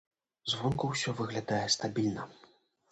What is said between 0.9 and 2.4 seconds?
ўсё выглядае стабільна.